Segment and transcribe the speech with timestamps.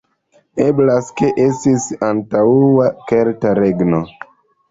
[0.67, 4.01] Eblas ke estis antaŭa kelta regno.